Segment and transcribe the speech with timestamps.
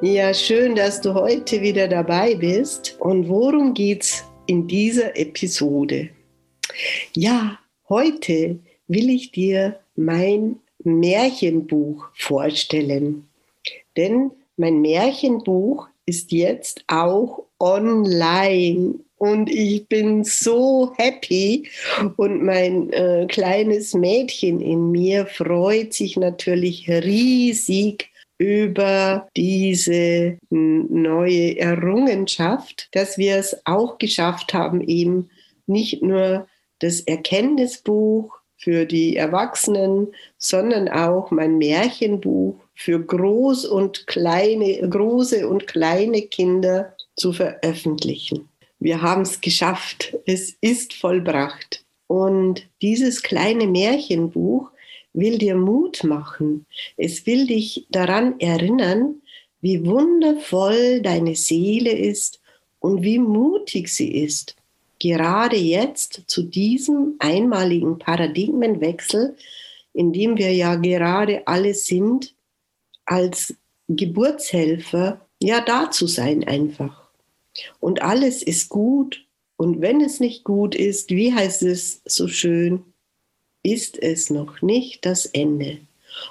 [0.00, 2.96] Ja, schön, dass du heute wieder dabei bist.
[3.00, 6.10] Und worum geht's in dieser Episode.
[7.16, 13.26] Ja, heute will ich dir mein Märchenbuch vorstellen.
[13.96, 21.68] Denn mein Märchenbuch ist jetzt auch online und ich bin so happy
[22.16, 32.88] und mein äh, kleines Mädchen in mir freut sich natürlich riesig über diese neue Errungenschaft,
[32.92, 35.28] dass wir es auch geschafft haben, eben
[35.66, 36.46] nicht nur
[36.78, 45.66] das Erkenntnisbuch für die Erwachsenen, sondern auch mein Märchenbuch für groß und kleine, große und
[45.66, 48.48] kleine Kinder zu veröffentlichen.
[48.78, 50.16] Wir haben es geschafft.
[50.26, 51.84] Es ist vollbracht.
[52.06, 54.70] Und dieses kleine Märchenbuch
[55.12, 56.66] will dir Mut machen.
[56.96, 59.22] Es will dich daran erinnern,
[59.60, 62.40] wie wundervoll deine Seele ist
[62.78, 64.56] und wie mutig sie ist.
[65.00, 69.36] Gerade jetzt zu diesem einmaligen Paradigmenwechsel,
[69.94, 72.34] in dem wir ja gerade alle sind,
[73.04, 73.54] als
[73.88, 77.08] Geburtshelfer, ja da zu sein einfach.
[77.80, 79.24] Und alles ist gut.
[79.56, 82.84] Und wenn es nicht gut ist, wie heißt es so schön,
[83.72, 85.78] ist es noch nicht das Ende.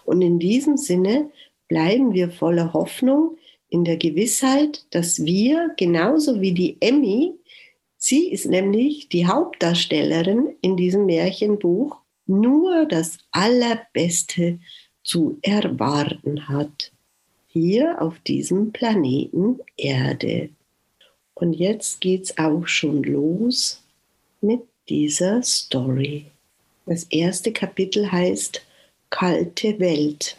[0.06, 1.32] Und in diesem Sinne
[1.68, 3.38] bleiben wir voller Hoffnung
[3.70, 7.34] in der Gewissheit, dass wir genauso wie die Emmy,
[7.98, 14.60] sie ist nämlich die Hauptdarstellerin in diesem Märchenbuch, nur das Allerbeste
[15.04, 16.92] zu erwarten hat.
[17.48, 20.50] Hier auf diesem Planeten Erde.
[21.34, 23.84] Und jetzt geht's auch schon los
[24.42, 26.26] mit dieser Story.
[26.88, 28.66] Das erste Kapitel heißt
[29.10, 30.38] Kalte Welt.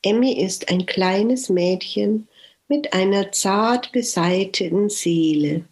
[0.00, 2.28] Emmy ist ein kleines Mädchen
[2.68, 5.64] mit einer zart beseiteten Seele.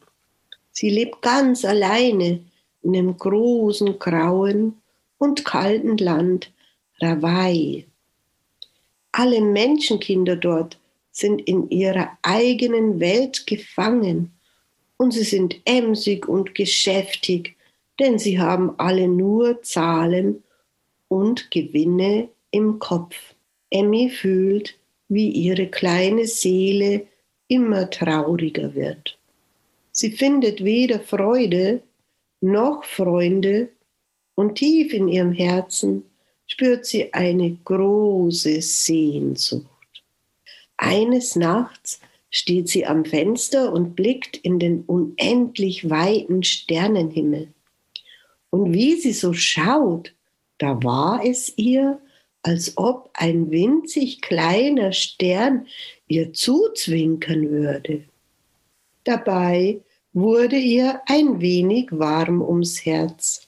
[0.73, 2.41] Sie lebt ganz alleine
[2.83, 4.83] in dem großen, grauen
[5.19, 6.53] und kalten Land
[7.01, 7.87] Rawai.
[9.13, 10.77] Alle Menschenkinder dort
[11.13, 14.33] sind in ihrer eigenen Welt gefangen
[14.97, 17.56] und sie sind emsig und geschäftig
[17.99, 20.43] denn sie haben alle nur Zahlen
[21.09, 23.17] und Gewinne im Kopf.
[23.71, 27.07] Emmy fühlt, wie ihre kleine Seele
[27.49, 29.19] immer trauriger wird.
[29.93, 31.83] Sie findet weder Freude
[32.41, 33.71] noch Freunde
[34.35, 36.05] und tief in ihrem Herzen
[36.47, 39.67] spürt sie eine große Sehnsucht.
[40.77, 47.49] Eines Nachts steht sie am Fenster und blickt in den unendlich weiten Sternenhimmel.
[48.57, 50.15] Und wie sie so schaut,
[50.57, 52.01] da war es ihr,
[52.43, 55.67] als ob ein winzig kleiner Stern
[56.09, 58.05] ihr zuzwinkern würde.
[59.05, 59.81] Dabei
[60.15, 63.47] wurde ihr ein wenig warm ums Herz.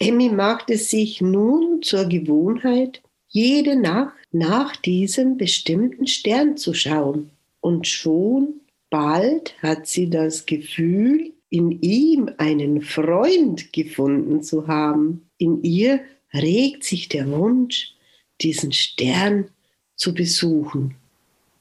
[0.00, 7.30] Emmy machte sich nun zur Gewohnheit, jede Nacht nach diesem bestimmten Stern zu schauen.
[7.60, 8.60] Und schon
[8.90, 15.30] bald hat sie das Gefühl, in ihm einen Freund gefunden zu haben.
[15.38, 16.00] In ihr
[16.32, 17.94] regt sich der Wunsch,
[18.40, 19.50] diesen Stern
[19.94, 20.96] zu besuchen.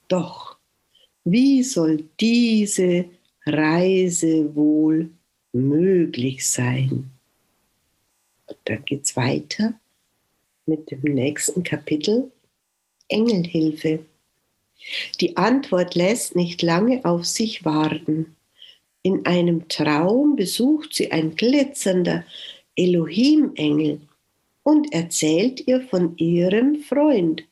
[0.07, 0.57] Doch
[1.25, 3.05] wie soll diese
[3.45, 5.11] Reise wohl
[5.51, 7.11] möglich sein?
[8.65, 9.79] Dann geht es weiter
[10.65, 12.31] mit dem nächsten Kapitel,
[13.09, 14.03] Engelhilfe.
[15.21, 18.35] Die Antwort lässt nicht lange auf sich warten.
[19.03, 22.23] In einem Traum besucht sie ein glitzernder
[22.75, 23.99] Elohim-Engel
[24.63, 27.43] und erzählt ihr von ihrem Freund,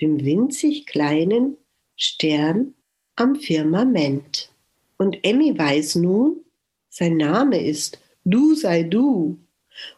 [0.00, 1.56] dem winzig kleinen
[1.96, 2.74] Stern
[3.16, 4.50] am Firmament.
[4.96, 6.40] Und Emmy weiß nun,
[6.88, 9.38] sein Name ist Du sei du.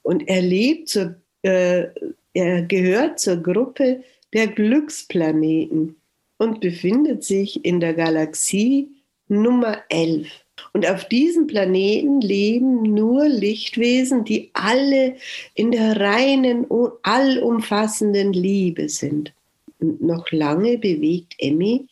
[0.03, 1.87] Und er lebt zur, äh,
[2.35, 4.05] er gehört zur Gruppe
[4.35, 5.97] der Glücksplaneten
[6.39, 8.89] und befindet sich in der Galaxie
[9.29, 10.29] Nummer 11.
[10.73, 15.17] Und auf diesem Planeten leben nur Lichtwesen, die alle
[15.55, 16.67] in der reinen,
[17.03, 19.33] allumfassenden Liebe sind.
[19.81, 21.87] Und noch lange bewegt Emmy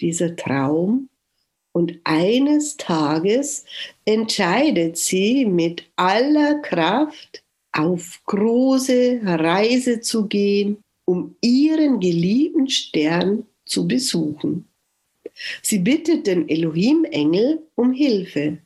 [0.00, 1.08] dieser Traum
[1.72, 3.64] Und eines Tages
[4.04, 7.42] entscheidet sie mit aller Kraft,
[7.72, 14.66] auf große Reise zu gehen, um ihren geliebten Stern zu besuchen.
[15.62, 18.58] Sie bittet den Elohim-Engel um Hilfe.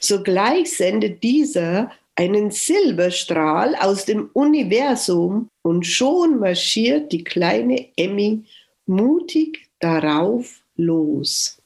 [0.00, 8.42] Sogleich sendet dieser einen Silberstrahl aus dem Universum und schon marschiert die kleine Emmy
[8.86, 11.56] mutig darauf los.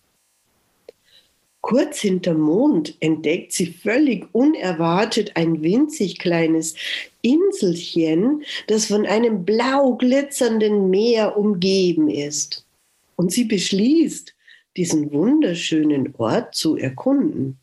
[1.61, 6.75] Kurz hinterm Mond entdeckt sie völlig unerwartet ein winzig kleines
[7.23, 12.67] Inselchen, das von einem blau glitzernden Meer umgeben ist.
[13.17, 14.35] Und sie beschließt,
[14.76, 17.59] diesen wunderschönen Ort zu erkunden.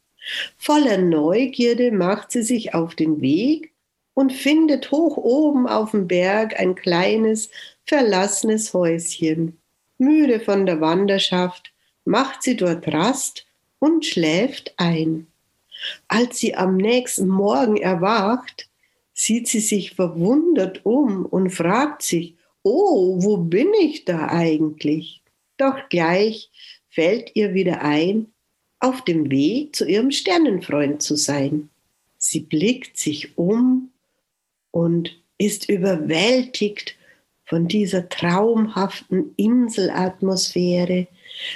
[0.58, 3.72] Voller Neugierde macht sie sich auf den Weg
[4.14, 7.50] und findet hoch oben auf dem Berg ein kleines,
[7.86, 9.58] verlassenes Häuschen.
[9.98, 11.72] Müde von der Wanderschaft
[12.06, 13.46] macht sie dort Rast
[13.80, 15.28] und schläft ein.
[16.08, 18.70] Als sie am nächsten Morgen erwacht,
[19.14, 25.22] sieht sie sich verwundert um und fragt sich, oh, wo bin ich da eigentlich?
[25.58, 26.50] Doch gleich
[26.92, 28.28] fällt ihr wieder ein,
[28.80, 31.70] auf dem Weg zu ihrem Sternenfreund zu sein.
[32.18, 33.92] Sie blickt sich um
[34.72, 36.96] und ist überwältigt
[37.46, 41.08] von dieser traumhaften Inselatmosphäre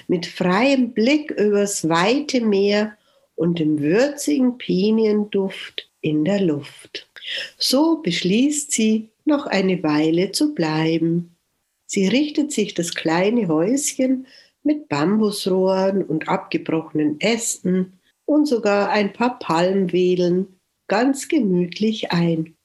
[0.08, 2.98] mit freiem Blick übers weite Meer
[3.36, 7.08] und dem würzigen Pinienduft in der Luft.
[7.58, 11.36] So beschließt sie, noch eine Weile zu bleiben.
[11.86, 14.28] Sie richtet sich das kleine Häuschen
[14.66, 17.94] mit Bambusrohren und abgebrochenen Ästen
[18.26, 20.48] und sogar ein paar Palmwedeln
[20.88, 22.56] ganz gemütlich ein.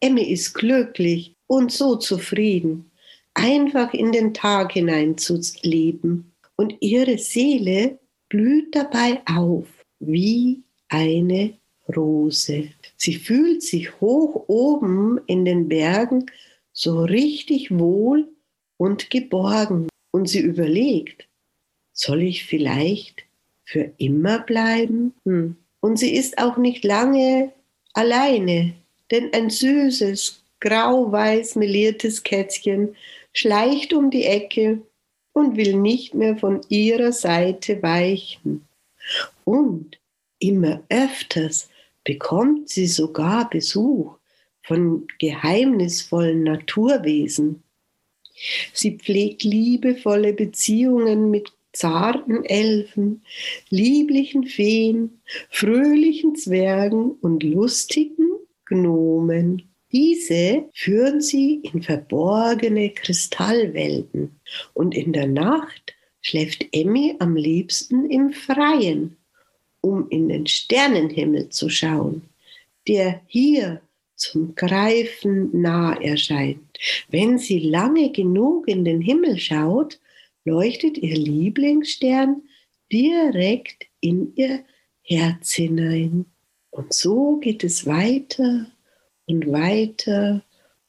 [0.00, 2.90] Emmy ist glücklich und so zufrieden,
[3.34, 7.98] einfach in den Tag hinein zu leben und ihre Seele
[8.28, 9.66] blüht dabei auf
[10.00, 11.54] wie eine
[11.94, 12.68] Rose.
[12.96, 16.26] Sie fühlt sich hoch oben in den Bergen
[16.72, 18.28] so richtig wohl
[18.76, 21.28] und geborgen und sie überlegt,
[21.94, 23.24] soll ich vielleicht
[23.64, 25.14] für immer bleiben?
[25.24, 25.56] Hm.
[25.80, 27.52] Und sie ist auch nicht lange
[27.94, 28.74] alleine,
[29.10, 32.96] denn ein süßes, grau-weiß meliertes Kätzchen
[33.32, 34.82] schleicht um die Ecke
[35.32, 38.66] und will nicht mehr von ihrer Seite weichen.
[39.44, 39.98] Und
[40.38, 41.68] immer öfters
[42.02, 44.16] bekommt sie sogar Besuch
[44.62, 47.62] von geheimnisvollen Naturwesen.
[48.72, 53.22] Sie pflegt liebevolle Beziehungen mit zarten Elfen,
[53.68, 58.28] lieblichen Feen, fröhlichen Zwergen und lustigen
[58.66, 59.62] Gnomen.
[59.92, 64.40] Diese führen sie in verborgene Kristallwelten
[64.72, 69.16] und in der Nacht schläft Emmy am liebsten im Freien,
[69.80, 72.22] um in den Sternenhimmel zu schauen,
[72.88, 73.82] der hier
[74.16, 76.78] zum Greifen nah erscheint.
[77.08, 80.00] Wenn sie lange genug in den Himmel schaut,
[80.44, 82.42] leuchtet ihr Lieblingsstern
[82.92, 84.64] direkt in ihr
[85.02, 86.26] Herz hinein.
[86.70, 88.66] Und so geht es weiter
[89.26, 90.42] und weiter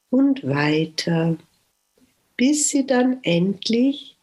[0.09, 1.37] und weiter,
[2.37, 4.17] bis sie dann endlich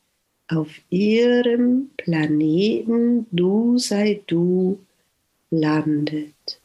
[0.49, 4.79] auf ihrem Planeten Du sei du
[5.51, 6.61] landet.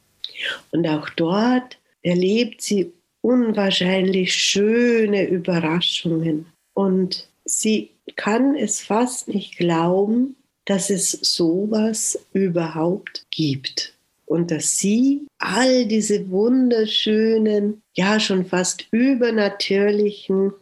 [0.70, 10.36] Und auch dort erlebt sie unwahrscheinlich schöne Überraschungen und sie kann es fast nicht glauben,
[10.64, 13.94] dass es sowas überhaupt gibt
[14.26, 20.52] und dass sie all diese wunderschönen, ja schon fast übernatürlichen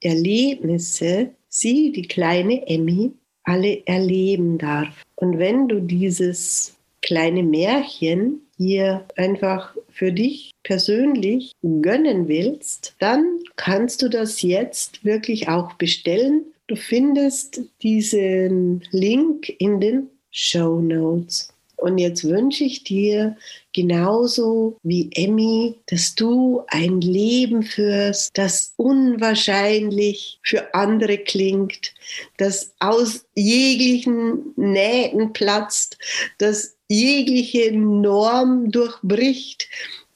[0.00, 3.12] Erlebnisse, sie, die kleine Emmy,
[3.44, 5.02] alle erleben darf.
[5.14, 14.02] Und wenn du dieses kleine Märchen hier einfach für dich persönlich gönnen willst, dann kannst
[14.02, 21.52] du das jetzt wirklich auch bestellen Du findest diesen Link in den Show Notes.
[21.76, 23.36] Und jetzt wünsche ich dir
[23.72, 31.92] genauso wie Emmy, dass du ein Leben führst, das unwahrscheinlich für andere klingt,
[32.36, 35.98] das aus jeglichen Nähten platzt,
[36.38, 39.68] das jegliche Norm durchbricht,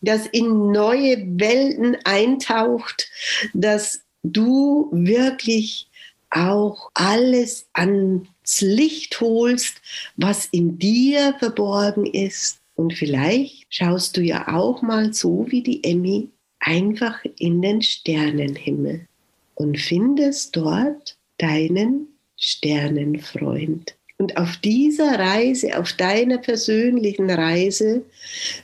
[0.02, 3.08] das in neue Welten eintaucht,
[3.54, 5.88] dass du wirklich
[6.30, 9.80] auch alles ans Licht holst,
[10.16, 12.60] was in dir verborgen ist.
[12.74, 16.28] Und vielleicht schaust du ja auch mal so wie die Emmy
[16.60, 19.06] einfach in den Sternenhimmel
[19.54, 23.96] und findest dort deinen Sternenfreund.
[24.18, 28.02] Und auf dieser Reise, auf deiner persönlichen Reise,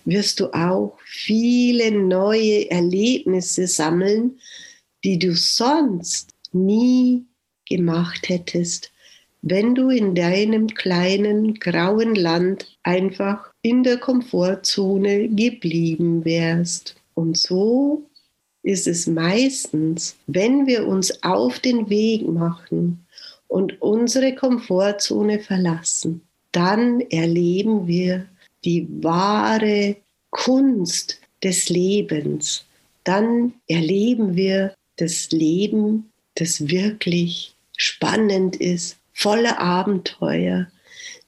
[0.04, 4.38] wirst du auch viele neue Erlebnisse sammeln,
[5.04, 7.25] die du sonst nie
[7.76, 8.90] gemacht hättest,
[9.42, 16.94] wenn du in deinem kleinen grauen Land einfach in der Komfortzone geblieben wärst.
[17.14, 18.04] Und so
[18.62, 23.04] ist es meistens, wenn wir uns auf den Weg machen
[23.48, 28.26] und unsere Komfortzone verlassen, dann erleben wir
[28.64, 29.96] die wahre
[30.30, 32.64] Kunst des Lebens.
[33.02, 40.68] Dann erleben wir das Leben, das wirklich spannend ist, voller Abenteuer,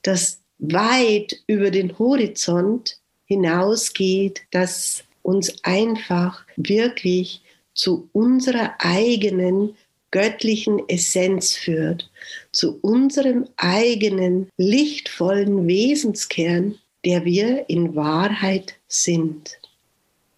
[0.02, 7.42] das weit über den Horizont hinausgeht, das uns einfach wirklich
[7.74, 9.74] zu unserer eigenen
[10.10, 12.08] göttlichen Essenz führt,
[12.52, 19.58] zu unserem eigenen lichtvollen Wesenskern, der wir in Wahrheit sind.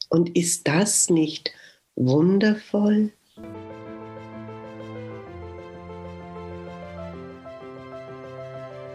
[0.09, 1.53] Und ist das nicht
[1.95, 3.13] wundervoll?